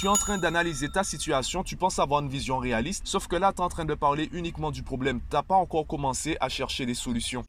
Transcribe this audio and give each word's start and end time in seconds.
Tu 0.00 0.06
es 0.06 0.08
en 0.08 0.14
train 0.14 0.38
d'analyser 0.38 0.88
ta 0.88 1.04
situation, 1.04 1.62
tu 1.62 1.76
penses 1.76 1.98
avoir 1.98 2.22
une 2.22 2.30
vision 2.30 2.56
réaliste, 2.56 3.06
sauf 3.06 3.28
que 3.28 3.36
là, 3.36 3.52
tu 3.52 3.60
es 3.60 3.60
en 3.62 3.68
train 3.68 3.84
de 3.84 3.92
parler 3.92 4.30
uniquement 4.32 4.70
du 4.70 4.82
problème. 4.82 5.20
Tu 5.28 5.36
n'as 5.36 5.42
pas 5.42 5.56
encore 5.56 5.86
commencé 5.86 6.38
à 6.40 6.48
chercher 6.48 6.86
des 6.86 6.94
solutions. 6.94 7.44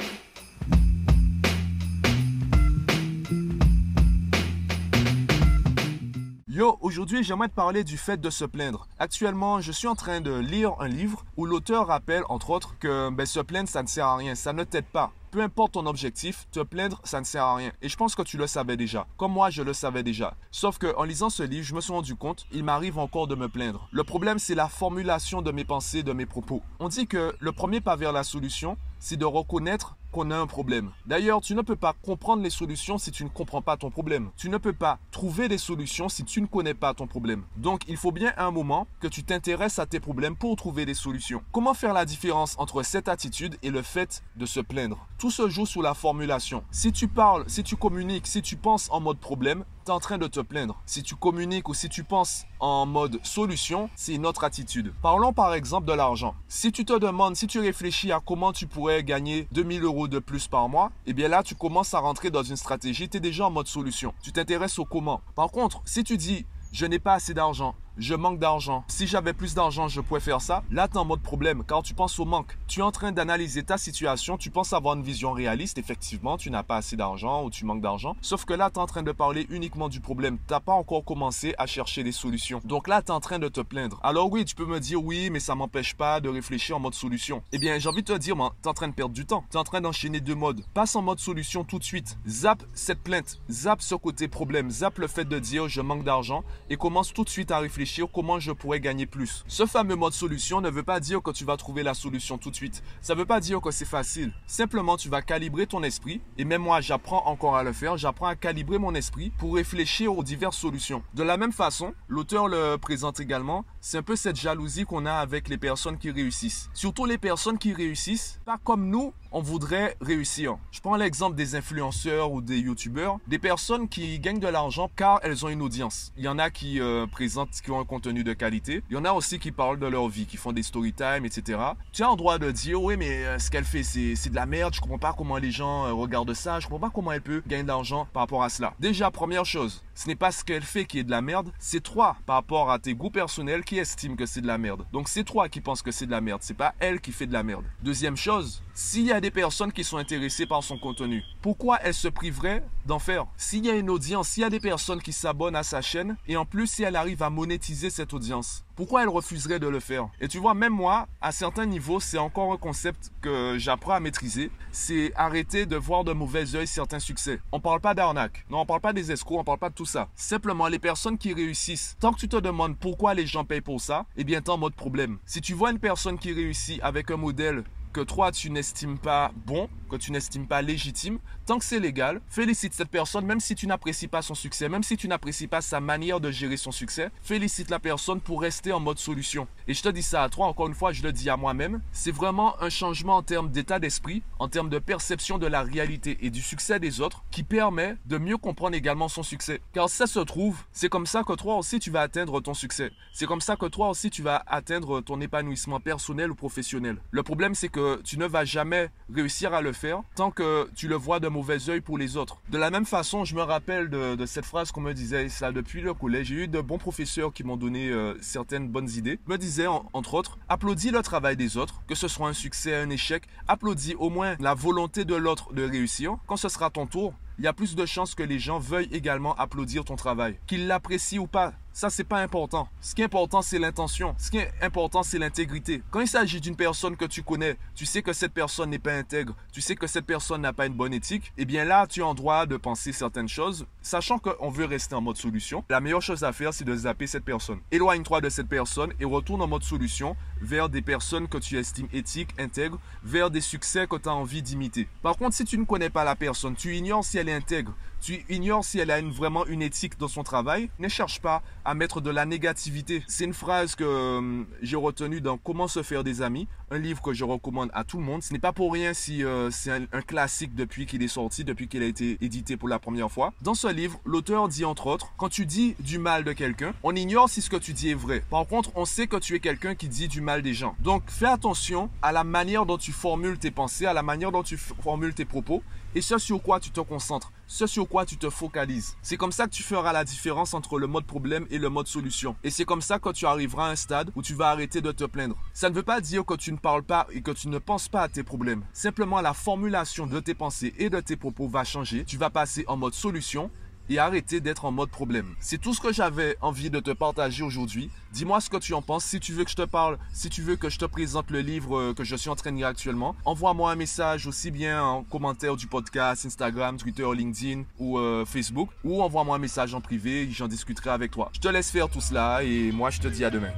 Yo, 6.49 6.77
aujourd'hui 6.81 7.23
j'aimerais 7.23 7.47
te 7.47 7.53
parler 7.53 7.85
du 7.85 7.97
fait 7.97 8.19
de 8.19 8.29
se 8.29 8.43
plaindre. 8.43 8.89
Actuellement, 8.99 9.61
je 9.61 9.71
suis 9.71 9.87
en 9.87 9.95
train 9.95 10.19
de 10.19 10.37
lire 10.37 10.73
un 10.81 10.89
livre 10.89 11.23
où 11.37 11.45
l'auteur 11.45 11.87
rappelle, 11.87 12.23
entre 12.27 12.49
autres, 12.49 12.77
que 12.79 13.09
ben, 13.11 13.25
se 13.25 13.39
plaindre, 13.39 13.69
ça 13.69 13.81
ne 13.81 13.87
sert 13.87 14.07
à 14.07 14.17
rien, 14.17 14.35
ça 14.35 14.51
ne 14.51 14.65
t'aide 14.65 14.83
pas. 14.83 15.13
Peu 15.31 15.39
importe 15.41 15.71
ton 15.71 15.85
objectif, 15.85 16.45
te 16.51 16.59
plaindre, 16.59 16.99
ça 17.05 17.21
ne 17.21 17.25
sert 17.25 17.45
à 17.45 17.55
rien. 17.55 17.71
Et 17.81 17.87
je 17.87 17.95
pense 17.95 18.15
que 18.15 18.21
tu 18.21 18.35
le 18.35 18.47
savais 18.47 18.75
déjà. 18.75 19.07
Comme 19.15 19.31
moi, 19.31 19.49
je 19.49 19.63
le 19.63 19.71
savais 19.71 20.03
déjà. 20.03 20.35
Sauf 20.51 20.77
que 20.77 20.93
en 20.97 21.05
lisant 21.05 21.29
ce 21.29 21.41
livre, 21.41 21.65
je 21.65 21.73
me 21.73 21.79
suis 21.79 21.93
rendu 21.93 22.15
compte, 22.15 22.45
il 22.51 22.65
m'arrive 22.65 22.99
encore 22.99 23.27
de 23.27 23.35
me 23.35 23.47
plaindre. 23.47 23.87
Le 23.93 24.03
problème, 24.03 24.39
c'est 24.39 24.55
la 24.55 24.67
formulation 24.67 25.41
de 25.41 25.51
mes 25.53 25.63
pensées, 25.63 26.03
de 26.03 26.11
mes 26.11 26.25
propos. 26.25 26.61
On 26.81 26.89
dit 26.89 27.07
que 27.07 27.33
le 27.39 27.51
premier 27.53 27.79
pas 27.79 27.95
vers 27.95 28.11
la 28.11 28.25
solution, 28.25 28.77
c'est 29.01 29.17
de 29.17 29.25
reconnaître 29.25 29.97
qu'on 30.11 30.29
a 30.29 30.37
un 30.37 30.45
problème. 30.47 30.91
D'ailleurs, 31.05 31.41
tu 31.41 31.55
ne 31.55 31.61
peux 31.61 31.75
pas 31.75 31.93
comprendre 31.93 32.43
les 32.43 32.49
solutions 32.49 32.97
si 32.97 33.11
tu 33.11 33.23
ne 33.23 33.29
comprends 33.29 33.61
pas 33.61 33.77
ton 33.77 33.89
problème. 33.89 34.29
Tu 34.37 34.49
ne 34.49 34.57
peux 34.57 34.73
pas 34.73 34.99
trouver 35.09 35.47
des 35.47 35.57
solutions 35.57 36.09
si 36.09 36.23
tu 36.23 36.41
ne 36.41 36.47
connais 36.47 36.73
pas 36.73 36.93
ton 36.93 37.07
problème. 37.07 37.43
Donc, 37.57 37.81
il 37.87 37.97
faut 37.97 38.11
bien 38.11 38.33
à 38.37 38.45
un 38.45 38.51
moment 38.51 38.87
que 38.99 39.07
tu 39.07 39.23
t'intéresses 39.23 39.79
à 39.79 39.85
tes 39.85 39.99
problèmes 39.99 40.35
pour 40.35 40.55
trouver 40.55 40.85
des 40.85 40.93
solutions. 40.93 41.41
Comment 41.51 41.73
faire 41.73 41.93
la 41.93 42.05
différence 42.05 42.55
entre 42.59 42.83
cette 42.83 43.07
attitude 43.07 43.57
et 43.63 43.71
le 43.71 43.81
fait 43.81 44.21
de 44.35 44.45
se 44.45 44.59
plaindre? 44.59 45.07
Tout 45.17 45.31
se 45.31 45.49
joue 45.49 45.65
sous 45.65 45.81
la 45.81 45.93
formulation. 45.93 46.63
Si 46.71 46.91
tu 46.91 47.07
parles, 47.07 47.45
si 47.47 47.63
tu 47.63 47.75
communiques, 47.75 48.27
si 48.27 48.41
tu 48.41 48.55
penses 48.55 48.89
en 48.91 48.99
mode 48.99 49.17
problème, 49.17 49.63
tu 49.85 49.91
es 49.91 49.93
en 49.93 49.99
train 49.99 50.17
de 50.17 50.27
te 50.27 50.39
plaindre. 50.39 50.81
Si 50.85 51.03
tu 51.03 51.15
communiques 51.15 51.69
ou 51.69 51.73
si 51.73 51.89
tu 51.89 52.03
penses 52.03 52.45
en 52.59 52.85
mode 52.85 53.19
solution, 53.23 53.89
c'est 53.95 54.13
une 54.13 54.25
autre 54.25 54.43
attitude. 54.43 54.93
Parlons 55.01 55.33
par 55.33 55.53
exemple 55.53 55.87
de 55.87 55.93
l'argent. 55.93 56.35
Si 56.47 56.71
tu 56.71 56.85
te 56.85 56.97
demandes, 56.97 57.35
si 57.35 57.47
tu 57.47 57.59
réfléchis 57.59 58.11
à 58.11 58.19
comment 58.19 58.53
tu 58.53 58.67
pourrais 58.67 59.03
gagner 59.03 59.47
2000 59.51 59.83
euros 59.83 60.07
de 60.07 60.19
plus 60.19 60.47
par 60.47 60.69
mois, 60.69 60.91
eh 61.05 61.13
bien 61.13 61.27
là, 61.27 61.43
tu 61.43 61.55
commences 61.55 61.93
à 61.93 61.99
rentrer 61.99 62.29
dans 62.29 62.43
une 62.43 62.57
stratégie, 62.57 63.09
tu 63.09 63.17
es 63.17 63.19
déjà 63.19 63.47
en 63.47 63.51
mode 63.51 63.67
solution. 63.67 64.13
Tu 64.21 64.31
t'intéresses 64.31 64.79
au 64.79 64.85
comment. 64.85 65.21
Par 65.35 65.49
contre, 65.51 65.81
si 65.85 66.03
tu 66.03 66.17
dis, 66.17 66.45
je 66.71 66.85
n'ai 66.85 66.99
pas 66.99 67.13
assez 67.13 67.33
d'argent, 67.33 67.75
je 68.01 68.15
manque 68.15 68.39
d'argent. 68.39 68.83
Si 68.87 69.05
j'avais 69.05 69.31
plus 69.31 69.53
d'argent, 69.53 69.87
je 69.87 70.01
pourrais 70.01 70.19
faire 70.19 70.41
ça. 70.41 70.63
Là, 70.71 70.87
tu 70.87 70.95
es 70.95 70.97
en 70.97 71.05
mode 71.05 71.21
problème 71.21 71.63
car 71.63 71.83
tu 71.83 71.93
penses 71.93 72.17
au 72.19 72.25
manque. 72.25 72.57
Tu 72.67 72.79
es 72.79 72.83
en 72.83 72.91
train 72.91 73.11
d'analyser 73.11 73.61
ta 73.63 73.77
situation, 73.77 74.37
tu 74.37 74.49
penses 74.49 74.73
avoir 74.73 74.95
une 74.95 75.03
vision 75.03 75.33
réaliste. 75.33 75.77
Effectivement, 75.77 76.35
tu 76.35 76.49
n'as 76.49 76.63
pas 76.63 76.77
assez 76.77 76.95
d'argent 76.95 77.43
ou 77.43 77.51
tu 77.51 77.63
manques 77.63 77.81
d'argent. 77.81 78.15
Sauf 78.21 78.45
que 78.45 78.53
là, 78.53 78.71
tu 78.71 78.79
es 78.79 78.81
en 78.81 78.87
train 78.87 79.03
de 79.03 79.11
parler 79.11 79.45
uniquement 79.51 79.87
du 79.87 79.99
problème. 79.99 80.39
Tu 80.47 80.53
n'as 80.53 80.59
pas 80.59 80.73
encore 80.73 81.05
commencé 81.05 81.53
à 81.59 81.67
chercher 81.67 82.03
des 82.03 82.11
solutions. 82.11 82.59
Donc 82.65 82.87
là, 82.87 83.03
tu 83.03 83.09
es 83.09 83.11
en 83.11 83.19
train 83.19 83.37
de 83.37 83.49
te 83.49 83.61
plaindre. 83.61 83.99
Alors 84.01 84.31
oui, 84.31 84.45
tu 84.45 84.55
peux 84.55 84.65
me 84.65 84.79
dire 84.79 85.03
oui, 85.03 85.29
mais 85.29 85.39
ça 85.39 85.53
m'empêche 85.53 85.93
pas 85.93 86.19
de 86.21 86.29
réfléchir 86.29 86.77
en 86.77 86.79
mode 86.79 86.95
solution. 86.95 87.43
Eh 87.51 87.59
bien, 87.59 87.77
j'ai 87.77 87.87
envie 87.87 88.01
de 88.01 88.11
te 88.11 88.17
dire, 88.17 88.35
tu 88.35 88.41
es 88.41 88.67
en 88.67 88.73
train 88.73 88.87
de 88.87 88.95
perdre 88.95 89.13
du 89.13 89.27
temps. 89.27 89.43
Tu 89.51 89.57
es 89.57 89.59
en 89.59 89.63
train 89.63 89.81
d'enchaîner 89.81 90.21
deux 90.21 90.35
modes. 90.35 90.63
Passe 90.73 90.95
en 90.95 91.03
mode 91.03 91.19
solution 91.19 91.63
tout 91.63 91.77
de 91.77 91.83
suite. 91.83 92.17
Zap 92.27 92.63
cette 92.73 93.03
plainte. 93.03 93.39
Zap 93.51 93.83
ce 93.83 93.93
côté 93.93 94.27
problème. 94.27 94.71
Zap 94.71 94.97
le 94.97 95.05
fait 95.05 95.25
de 95.25 95.37
dire 95.37 95.67
je 95.67 95.81
manque 95.81 96.03
d'argent 96.03 96.43
et 96.71 96.77
commence 96.77 97.13
tout 97.13 97.23
de 97.23 97.29
suite 97.29 97.51
à 97.51 97.59
réfléchir 97.59 97.90
comment 98.13 98.39
je 98.39 98.51
pourrais 98.51 98.79
gagner 98.79 99.05
plus. 99.05 99.43
Ce 99.47 99.65
fameux 99.65 99.95
mode 99.95 100.13
solution 100.13 100.61
ne 100.61 100.69
veut 100.69 100.83
pas 100.83 100.99
dire 100.99 101.21
que 101.21 101.31
tu 101.31 101.45
vas 101.45 101.57
trouver 101.57 101.83
la 101.83 101.93
solution 101.93 102.37
tout 102.37 102.49
de 102.49 102.55
suite. 102.55 102.83
Ça 103.01 103.13
ne 103.13 103.19
veut 103.19 103.25
pas 103.25 103.39
dire 103.39 103.59
que 103.61 103.71
c'est 103.71 103.85
facile. 103.85 104.31
Simplement, 104.47 104.97
tu 104.97 105.09
vas 105.09 105.21
calibrer 105.21 105.67
ton 105.67 105.83
esprit. 105.83 106.21
Et 106.37 106.45
même 106.45 106.61
moi, 106.61 106.81
j'apprends 106.81 107.25
encore 107.27 107.57
à 107.57 107.63
le 107.63 107.73
faire. 107.73 107.97
J'apprends 107.97 108.27
à 108.27 108.35
calibrer 108.35 108.77
mon 108.77 108.95
esprit 108.95 109.31
pour 109.37 109.55
réfléchir 109.55 110.17
aux 110.17 110.23
diverses 110.23 110.57
solutions. 110.57 111.03
De 111.13 111.23
la 111.23 111.37
même 111.37 111.51
façon, 111.51 111.93
l'auteur 112.07 112.47
le 112.47 112.77
présente 112.77 113.19
également. 113.19 113.65
C'est 113.81 113.97
un 113.97 114.03
peu 114.03 114.15
cette 114.15 114.39
jalousie 114.39 114.85
qu'on 114.85 115.05
a 115.05 115.13
avec 115.13 115.49
les 115.49 115.57
personnes 115.57 115.97
qui 115.97 116.11
réussissent. 116.11 116.69
Surtout 116.73 117.05
les 117.05 117.17
personnes 117.17 117.57
qui 117.57 117.73
réussissent, 117.73 118.39
pas 118.45 118.59
comme 118.63 118.89
nous, 118.89 119.13
on 119.31 119.41
voudrait 119.41 119.95
réussir. 120.01 120.57
Je 120.71 120.81
prends 120.81 120.95
l'exemple 120.95 121.35
des 121.35 121.55
influenceurs 121.55 122.31
ou 122.31 122.41
des 122.41 122.59
youtubeurs, 122.59 123.17
des 123.27 123.39
personnes 123.39 123.87
qui 123.87 124.19
gagnent 124.19 124.39
de 124.39 124.47
l'argent 124.47 124.89
car 124.95 125.19
elles 125.23 125.45
ont 125.45 125.49
une 125.49 125.61
audience. 125.61 126.11
Il 126.17 126.23
y 126.23 126.27
en 126.27 126.37
a 126.37 126.49
qui 126.49 126.79
euh, 126.79 127.07
présentent, 127.07 127.53
ont 127.71 127.79
un 127.79 127.85
contenu 127.85 128.23
de 128.23 128.33
qualité. 128.33 128.83
Il 128.89 128.93
y 128.93 128.97
en 128.97 129.05
a 129.05 129.11
aussi 129.13 129.39
qui 129.39 129.51
parlent 129.51 129.79
de 129.79 129.87
leur 129.87 130.07
vie, 130.07 130.25
qui 130.25 130.37
font 130.37 130.51
des 130.51 130.63
story 130.63 130.93
time, 130.93 131.25
etc. 131.25 131.59
Tu 131.91 132.03
as 132.03 132.09
le 132.09 132.15
droit 132.15 132.37
de 132.37 132.51
dire, 132.51 132.81
oui, 132.81 132.97
mais 132.97 133.25
euh, 133.25 133.39
ce 133.39 133.49
qu'elle 133.49 133.65
fait, 133.65 133.83
c'est 133.83 134.29
de 134.29 134.35
la 134.35 134.45
merde. 134.45 134.73
Je 134.73 134.81
comprends 134.81 134.99
pas 134.99 135.13
comment 135.17 135.37
les 135.37 135.51
gens 135.51 135.85
euh, 135.85 135.93
regardent 135.93 136.33
ça. 136.33 136.59
Je 136.59 136.67
comprends 136.67 136.87
pas 136.87 136.91
comment 136.93 137.11
elle 137.11 137.21
peut 137.21 137.41
gagner 137.47 137.63
de 137.63 137.67
l'argent 137.67 138.07
par 138.13 138.21
rapport 138.21 138.43
à 138.43 138.49
cela. 138.49 138.73
Déjà, 138.79 139.11
première 139.11 139.45
chose, 139.45 139.83
ce 140.01 140.07
n'est 140.07 140.15
pas 140.15 140.31
ce 140.31 140.43
qu'elle 140.43 140.63
fait 140.63 140.85
qui 140.85 140.97
est 140.97 141.03
de 141.03 141.11
la 141.11 141.21
merde, 141.21 141.51
c'est 141.59 141.79
toi, 141.79 142.17
par 142.25 142.37
rapport 142.37 142.71
à 142.71 142.79
tes 142.79 142.95
goûts 142.95 143.11
personnels, 143.11 143.63
qui 143.63 143.77
estime 143.77 144.15
que 144.15 144.25
c'est 144.25 144.41
de 144.41 144.47
la 144.47 144.57
merde. 144.57 144.83
Donc 144.91 145.07
c'est 145.07 145.23
toi 145.23 145.47
qui 145.47 145.61
penses 145.61 145.83
que 145.83 145.91
c'est 145.91 146.07
de 146.07 146.11
la 146.11 146.21
merde, 146.21 146.41
c'est 146.41 146.55
pas 146.55 146.73
elle 146.79 146.99
qui 147.01 147.11
fait 147.11 147.27
de 147.27 147.33
la 147.33 147.43
merde. 147.43 147.65
Deuxième 147.83 148.17
chose, 148.17 148.63
s'il 148.73 149.05
y 149.05 149.11
a 149.11 149.21
des 149.21 149.29
personnes 149.29 149.71
qui 149.71 149.83
sont 149.83 149.97
intéressées 149.97 150.47
par 150.47 150.63
son 150.63 150.79
contenu, 150.79 151.21
pourquoi 151.43 151.77
elle 151.83 151.93
se 151.93 152.07
priverait 152.07 152.63
d'en 152.87 152.97
faire? 152.97 153.27
S'il 153.37 153.63
y 153.63 153.69
a 153.69 153.75
une 153.75 153.91
audience, 153.91 154.29
s'il 154.29 154.41
y 154.41 154.45
a 154.45 154.49
des 154.49 154.59
personnes 154.59 155.03
qui 155.03 155.13
s'abonnent 155.13 155.55
à 155.55 155.61
sa 155.61 155.81
chaîne, 155.83 156.17
et 156.27 156.35
en 156.35 156.45
plus 156.45 156.65
si 156.65 156.81
elle 156.81 156.95
arrive 156.95 157.21
à 157.21 157.29
monétiser 157.29 157.91
cette 157.91 158.15
audience, 158.15 158.65
pourquoi 158.75 159.03
elle 159.03 159.09
refuserait 159.09 159.59
de 159.59 159.67
le 159.67 159.79
faire? 159.79 160.09
Et 160.19 160.27
tu 160.27 160.39
vois, 160.39 160.55
même 160.55 160.73
moi, 160.73 161.07
à 161.21 161.31
certains 161.31 161.67
niveaux, 161.67 161.99
c'est 161.99 162.17
encore 162.17 162.51
un 162.51 162.57
concept 162.57 163.11
que 163.21 163.55
j'apprends 163.59 163.93
à 163.93 163.99
maîtriser. 163.99 164.49
C'est 164.71 165.11
arrêter 165.15 165.67
de 165.67 165.75
voir 165.75 166.03
de 166.03 166.13
mauvais 166.13 166.55
oeil 166.55 166.65
certains 166.65 166.97
succès. 166.97 167.39
On 167.51 167.59
parle 167.59 167.81
pas 167.81 167.93
d'arnaque. 167.93 168.43
Non, 168.49 168.61
on 168.61 168.65
parle 168.65 168.81
pas 168.81 168.93
des 168.93 169.11
escrocs, 169.11 169.39
on 169.39 169.43
parle 169.43 169.59
pas 169.59 169.69
de 169.69 169.75
tout 169.75 169.85
Simplement, 170.15 170.67
les 170.67 170.79
personnes 170.79 171.17
qui 171.17 171.33
réussissent, 171.33 171.95
tant 171.99 172.13
que 172.13 172.19
tu 172.19 172.27
te 172.27 172.37
demandes 172.37 172.77
pourquoi 172.77 173.13
les 173.13 173.25
gens 173.27 173.45
payent 173.45 173.61
pour 173.61 173.81
ça, 173.81 174.05
eh 174.17 174.23
bien, 174.23 174.41
t'es 174.41 174.49
en 174.49 174.57
mode 174.57 174.75
problème. 174.75 175.17
Si 175.25 175.41
tu 175.41 175.53
vois 175.53 175.71
une 175.71 175.79
personne 175.79 176.17
qui 176.17 176.33
réussit 176.33 176.79
avec 176.81 177.11
un 177.11 177.17
modèle 177.17 177.63
que 177.91 178.01
toi 178.01 178.31
tu 178.31 178.49
n'estimes 178.49 178.97
pas 178.97 179.31
bon, 179.45 179.67
que 179.91 179.97
tu 179.97 180.11
n'estimes 180.11 180.47
pas 180.47 180.61
légitime, 180.61 181.19
tant 181.45 181.59
que 181.59 181.65
c'est 181.65 181.79
légal, 181.79 182.21
félicite 182.29 182.73
cette 182.73 182.89
personne, 182.89 183.25
même 183.25 183.41
si 183.41 183.55
tu 183.55 183.67
n'apprécies 183.67 184.07
pas 184.07 184.21
son 184.21 184.35
succès, 184.35 184.69
même 184.69 184.83
si 184.83 184.95
tu 184.95 185.07
n'apprécies 185.07 185.47
pas 185.47 185.61
sa 185.61 185.81
manière 185.81 186.21
de 186.21 186.31
gérer 186.31 186.57
son 186.57 186.71
succès, 186.71 187.11
félicite 187.21 187.69
la 187.69 187.79
personne 187.79 188.21
pour 188.21 188.41
rester 188.41 188.71
en 188.71 188.79
mode 188.79 188.99
solution. 188.99 189.47
Et 189.67 189.73
je 189.73 189.83
te 189.83 189.89
dis 189.89 190.01
ça 190.01 190.23
à 190.23 190.29
toi, 190.29 190.47
encore 190.47 190.67
une 190.67 190.73
fois, 190.75 190.93
je 190.93 191.03
le 191.03 191.11
dis 191.11 191.29
à 191.29 191.35
moi-même, 191.35 191.81
c'est 191.91 192.11
vraiment 192.11 192.59
un 192.61 192.69
changement 192.69 193.17
en 193.17 193.21
termes 193.21 193.51
d'état 193.51 193.79
d'esprit, 193.79 194.23
en 194.39 194.47
termes 194.47 194.69
de 194.69 194.79
perception 194.79 195.37
de 195.37 195.47
la 195.47 195.61
réalité 195.61 196.17
et 196.21 196.29
du 196.29 196.41
succès 196.41 196.79
des 196.79 197.01
autres, 197.01 197.23
qui 197.29 197.43
permet 197.43 197.97
de 198.05 198.17
mieux 198.17 198.37
comprendre 198.37 198.75
également 198.75 199.09
son 199.09 199.23
succès. 199.23 199.61
Car 199.73 199.89
ça 199.89 200.07
se 200.07 200.19
trouve, 200.19 200.63
c'est 200.71 200.89
comme 200.89 201.05
ça 201.05 201.23
que 201.23 201.33
toi 201.33 201.57
aussi 201.57 201.79
tu 201.79 201.91
vas 201.91 202.01
atteindre 202.01 202.39
ton 202.39 202.53
succès. 202.53 202.91
C'est 203.11 203.25
comme 203.25 203.41
ça 203.41 203.57
que 203.57 203.65
toi 203.65 203.89
aussi 203.89 204.09
tu 204.09 204.21
vas 204.21 204.41
atteindre 204.47 205.01
ton 205.01 205.19
épanouissement 205.19 205.81
personnel 205.81 206.31
ou 206.31 206.35
professionnel. 206.35 206.97
Le 207.11 207.23
problème 207.23 207.55
c'est 207.55 207.69
que 207.69 208.01
tu 208.03 208.17
ne 208.17 208.25
vas 208.25 208.45
jamais 208.45 208.89
réussir 209.13 209.53
à 209.53 209.61
le 209.61 209.73
faire 209.73 209.80
tant 210.15 210.31
que 210.31 210.69
tu 210.75 210.87
le 210.87 210.95
vois 210.95 211.19
de 211.19 211.27
mauvais 211.27 211.69
oeil 211.69 211.81
pour 211.81 211.97
les 211.97 212.17
autres. 212.17 212.37
De 212.49 212.57
la 212.57 212.69
même 212.69 212.85
façon, 212.85 213.25
je 213.25 213.35
me 213.35 213.41
rappelle 213.41 213.89
de, 213.89 214.25
cette 214.25 214.45
phrase 214.45 214.71
qu'on 214.71 214.81
me 214.81 214.93
disait 214.93 215.29
ça 215.29 215.51
depuis 215.51 215.81
le 215.81 215.93
collège. 215.93 216.27
J'ai 216.27 216.35
eu 216.35 216.47
de 216.47 216.61
bons 216.61 216.77
professeurs 216.77 217.33
qui 217.33 217.43
m'ont 217.43 217.57
donné 217.57 217.89
euh, 217.89 218.13
certaines 218.21 218.67
bonnes 218.67 218.89
idées. 218.89 219.19
me 219.27 219.37
disaient, 219.37 219.67
entre 219.67 220.13
autres, 220.13 220.37
applaudis 220.49 220.91
le 220.91 221.01
travail 221.01 221.35
des 221.35 221.57
autres, 221.57 221.81
que 221.87 221.95
ce 221.95 222.07
soit 222.07 222.29
un 222.29 222.33
succès, 222.33 222.75
un 222.75 222.89
échec. 222.89 223.23
Applaudis 223.47 223.95
au 223.95 224.09
moins 224.09 224.35
la 224.39 224.53
volonté 224.53 225.05
de 225.05 225.15
l'autre 225.15 225.53
de 225.53 225.63
réussir. 225.63 226.17
Quand 226.27 226.37
ce 226.37 226.49
sera 226.49 226.69
ton 226.69 226.85
tour, 226.85 227.13
il 227.41 227.45
y 227.45 227.47
a 227.47 227.53
plus 227.53 227.75
de 227.75 227.85
chances 227.87 228.13
que 228.13 228.23
les 228.23 228.37
gens 228.37 228.59
veuillent 228.59 228.89
également 228.91 229.35
applaudir 229.35 229.83
ton 229.83 229.95
travail. 229.95 230.37
Qu'ils 230.45 230.67
l'apprécient 230.67 231.23
ou 231.23 231.27
pas, 231.27 231.53
ça, 231.73 231.89
c'est 231.89 232.03
pas 232.03 232.19
important. 232.21 232.67
Ce 232.81 232.93
qui 232.93 233.01
est 233.01 233.05
important, 233.05 233.41
c'est 233.41 233.59
l'intention. 233.59 234.13
Ce 234.17 234.29
qui 234.29 234.37
est 234.37 234.51
important, 234.61 235.03
c'est 235.03 235.19
l'intégrité. 235.19 235.81
Quand 235.89 236.01
il 236.01 236.07
s'agit 236.07 236.41
d'une 236.41 236.55
personne 236.55 236.97
que 236.97 237.05
tu 237.05 237.23
connais, 237.23 237.57
tu 237.75 237.85
sais 237.85 238.01
que 238.01 238.11
cette 238.13 238.33
personne 238.33 238.69
n'est 238.69 238.79
pas 238.79 238.93
intègre, 238.93 239.35
tu 239.51 239.61
sais 239.61 239.75
que 239.75 239.87
cette 239.87 240.05
personne 240.05 240.41
n'a 240.41 240.53
pas 240.53 240.65
une 240.65 240.73
bonne 240.73 240.93
éthique, 240.93 241.31
eh 241.37 241.45
bien 241.45 241.63
là, 241.63 241.87
tu 241.87 242.01
es 242.01 242.03
en 242.03 242.13
droit 242.13 242.45
de 242.45 242.57
penser 242.57 242.91
certaines 242.91 243.29
choses, 243.29 243.65
sachant 243.81 244.19
qu'on 244.19 244.49
veut 244.49 244.65
rester 244.65 244.95
en 244.95 245.01
mode 245.01 245.17
solution. 245.17 245.63
La 245.69 245.79
meilleure 245.79 246.01
chose 246.01 246.23
à 246.23 246.33
faire, 246.33 246.53
c'est 246.53 246.65
de 246.65 246.75
zapper 246.75 247.07
cette 247.07 247.25
personne. 247.25 247.59
Éloigne-toi 247.71 248.21
de 248.21 248.29
cette 248.29 248.49
personne 248.49 248.93
et 248.99 249.05
retourne 249.05 249.41
en 249.41 249.47
mode 249.47 249.63
solution 249.63 250.17
vers 250.41 250.69
des 250.69 250.81
personnes 250.81 251.27
que 251.27 251.37
tu 251.37 251.57
estimes 251.57 251.87
éthiques, 251.93 252.33
intègres, 252.37 252.79
vers 253.03 253.29
des 253.29 253.41
succès 253.41 253.87
que 253.87 253.95
tu 253.95 254.09
as 254.09 254.13
envie 254.13 254.41
d'imiter. 254.41 254.87
Par 255.01 255.15
contre, 255.15 255.35
si 255.35 255.45
tu 255.45 255.57
ne 255.57 255.65
connais 255.65 255.89
pas 255.89 256.03
la 256.03 256.15
personne, 256.15 256.55
tu 256.55 256.75
ignores 256.75 257.05
si 257.05 257.17
elle 257.17 257.29
est 257.29 257.33
intègre, 257.33 257.73
tu 258.01 258.25
ignores 258.29 258.65
si 258.65 258.79
elle 258.79 258.91
a 258.91 259.01
vraiment 259.01 259.45
une 259.45 259.61
éthique 259.61 259.97
dans 259.97 260.07
son 260.07 260.23
travail, 260.23 260.69
ne 260.79 260.87
cherche 260.87 261.21
pas 261.21 261.43
à 261.63 261.73
mettre 261.73 262.01
de 262.01 262.09
la 262.09 262.25
négativité. 262.25 263.03
C'est 263.07 263.25
une 263.25 263.33
phrase 263.33 263.75
que 263.75 263.83
euh, 263.83 264.43
j'ai 264.61 264.75
retenue 264.75 265.21
dans 265.21 265.37
Comment 265.37 265.67
se 265.67 265.83
faire 265.83 266.03
des 266.03 266.21
amis, 266.21 266.47
un 266.71 266.79
livre 266.79 267.01
que 267.01 267.13
je 267.13 267.23
recommande 267.23 267.69
à 267.73 267.83
tout 267.83 267.97
le 267.97 268.03
monde. 268.03 268.23
Ce 268.23 268.33
n'est 268.33 268.39
pas 268.39 268.53
pour 268.53 268.73
rien 268.73 268.93
si 268.93 269.23
euh, 269.23 269.51
c'est 269.51 269.71
un, 269.71 269.83
un, 269.91 270.01
classique 270.01 270.55
depuis 270.55 270.85
qu'il 270.85 271.03
est 271.03 271.07
sorti, 271.07 271.43
depuis 271.43 271.67
qu'il 271.67 271.83
a 271.83 271.85
été 271.85 272.17
édité 272.21 272.57
pour 272.57 272.69
la 272.69 272.79
première 272.79 273.11
fois. 273.11 273.33
Dans 273.41 273.53
ce 273.53 273.67
livre, 273.67 273.99
l'auteur 274.05 274.47
dit 274.47 274.65
entre 274.65 274.87
autres, 274.87 275.13
quand 275.17 275.29
tu 275.29 275.45
dis 275.45 275.75
du 275.79 275.99
mal 275.99 276.23
de 276.23 276.33
quelqu'un, 276.33 276.73
on 276.83 276.95
ignore 276.95 277.29
si 277.29 277.41
ce 277.41 277.49
que 277.49 277.57
tu 277.57 277.73
dis 277.73 277.89
est 277.89 277.95
vrai. 277.95 278.23
Par 278.29 278.47
contre, 278.47 278.71
on 278.75 278.85
sait 278.85 279.07
que 279.07 279.17
tu 279.17 279.35
es 279.35 279.39
quelqu'un 279.39 279.75
qui 279.75 279.87
dit 279.87 280.07
du 280.07 280.21
mal 280.21 280.41
des 280.41 280.53
gens. 280.53 280.75
Donc 280.79 281.03
fais 281.07 281.27
attention 281.27 281.89
à 282.01 282.11
la 282.11 282.23
manière 282.23 282.65
dont 282.65 282.77
tu 282.77 282.91
formules 282.91 283.37
tes 283.37 283.51
pensées, 283.51 283.85
à 283.85 283.93
la 283.93 284.03
manière 284.03 284.31
dont 284.31 284.43
tu 284.43 284.57
formules 284.57 285.13
tes 285.13 285.25
propos 285.25 285.61
et 285.95 286.01
ce 286.01 286.17
sur 286.17 286.41
quoi 286.41 286.59
tu 286.59 286.71
te 286.71 286.79
concentres 286.79 287.31
ce 287.51 287.67
sur 287.67 287.85
quoi 287.85 288.05
tu 288.05 288.15
te 288.15 288.29
focalises. 288.29 288.95
C'est 289.01 289.17
comme 289.17 289.33
ça 289.33 289.45
que 289.45 289.51
tu 289.51 289.61
feras 289.61 289.91
la 289.91 290.05
différence 290.05 290.53
entre 290.53 290.79
le 290.79 290.87
mode 290.87 291.05
problème 291.05 291.45
et 291.51 291.57
le 291.57 291.67
mode 291.67 291.85
solution. 291.85 292.37
Et 292.45 292.49
c'est 292.49 292.63
comme 292.63 292.81
ça 292.81 292.97
que 292.97 293.11
tu 293.11 293.25
arriveras 293.25 293.67
à 293.67 293.71
un 293.71 293.75
stade 293.75 294.09
où 294.15 294.21
tu 294.21 294.33
vas 294.33 294.51
arrêter 294.51 294.79
de 294.79 294.93
te 294.93 295.03
plaindre. 295.03 295.35
Ça 295.53 295.69
ne 295.69 295.75
veut 295.75 295.83
pas 295.83 295.99
dire 295.99 296.23
que 296.25 296.35
tu 296.35 296.53
ne 296.53 296.57
parles 296.57 296.83
pas 296.83 297.07
et 297.11 297.21
que 297.21 297.31
tu 297.31 297.49
ne 297.49 297.57
penses 297.57 297.89
pas 297.89 298.03
à 298.03 298.07
tes 298.07 298.23
problèmes. 298.23 298.63
Simplement 298.71 299.19
la 299.19 299.33
formulation 299.33 300.07
de 300.07 300.21
tes 300.21 300.33
pensées 300.33 300.73
et 300.77 300.89
de 300.89 301.01
tes 301.01 301.17
propos 301.17 301.49
va 301.49 301.65
changer. 301.65 302.05
Tu 302.05 302.15
vas 302.15 302.29
passer 302.29 302.63
en 302.67 302.77
mode 302.77 302.93
solution 302.93 303.51
et 303.91 303.99
arrêter 303.99 304.39
d'être 304.39 304.65
en 304.65 304.71
mode 304.71 304.89
problème. 304.89 305.35
C'est 305.39 305.59
tout 305.59 305.73
ce 305.73 305.81
que 305.81 305.91
j'avais 305.91 306.37
envie 306.41 306.69
de 306.69 306.79
te 306.79 306.91
partager 306.91 307.43
aujourd'hui. 307.43 307.89
Dis-moi 308.13 308.39
ce 308.39 308.49
que 308.49 308.57
tu 308.57 308.73
en 308.73 308.81
penses. 308.81 309.03
Si 309.03 309.19
tu 309.19 309.33
veux 309.33 309.43
que 309.43 309.51
je 309.51 309.55
te 309.55 309.65
parle, 309.65 309.97
si 310.13 310.29
tu 310.29 310.41
veux 310.41 310.55
que 310.55 310.69
je 310.69 310.79
te 310.79 310.85
présente 310.85 311.29
le 311.29 311.41
livre 311.41 311.77
euh, 311.77 311.93
que 311.93 312.05
je 312.05 312.15
suis 312.15 312.29
en 312.29 312.35
train 312.35 312.51
de 312.51 312.57
lire 312.57 312.67
actuellement, 312.67 313.15
envoie-moi 313.25 313.71
un 313.71 313.75
message 313.75 314.27
aussi 314.27 314.49
bien 314.49 314.81
en 314.81 315.03
commentaire 315.03 315.57
du 315.57 315.67
podcast, 315.67 316.25
Instagram, 316.25 316.77
Twitter, 316.77 317.05
LinkedIn 317.13 317.63
ou 317.79 317.97
euh, 317.97 318.23
Facebook, 318.25 318.69
ou 318.83 319.01
envoie-moi 319.01 319.35
un 319.35 319.39
message 319.39 319.73
en 319.73 319.81
privé, 319.81 320.29
j'en 320.31 320.47
discuterai 320.47 320.91
avec 320.91 321.11
toi. 321.11 321.29
Je 321.33 321.39
te 321.39 321.49
laisse 321.49 321.69
faire 321.69 321.89
tout 321.89 322.01
cela 322.01 322.43
et 322.43 322.71
moi 322.71 322.89
je 322.91 322.99
te 323.01 323.09
dis 323.09 323.25
à 323.25 323.29
demain. 323.29 323.51